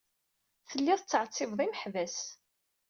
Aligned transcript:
Tellid 0.69 0.99
tettɛettibed 1.01 1.59
imeḥbas. 1.65 2.17